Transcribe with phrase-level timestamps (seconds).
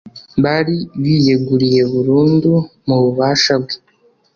[0.43, 2.51] Bari biyeguriye burundu
[2.87, 3.75] mu bubasha bwe,